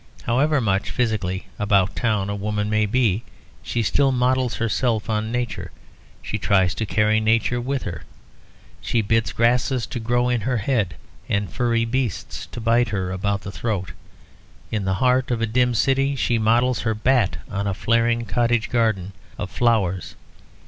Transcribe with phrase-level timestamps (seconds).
[0.23, 3.21] However much, physically, 'about town' a woman may be,
[3.61, 5.69] she still models herself on nature;
[6.23, 8.01] she tries to carry nature with her;
[8.81, 10.95] she bids grasses to grow on her head,
[11.29, 13.91] and furry beasts to bite her about the throat.
[14.71, 18.71] In the heart of a dim city, she models her hat on a flaring cottage
[18.71, 20.15] garden of flowers.